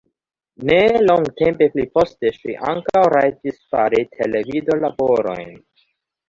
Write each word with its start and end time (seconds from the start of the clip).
Ne 0.67 0.77
longtempe 1.01 1.67
pliposte 1.75 2.31
ŝi 2.37 2.55
ankaŭ 2.71 3.03
rajtis 3.17 3.61
fari 3.75 4.01
televidolaborojn. 4.17 5.55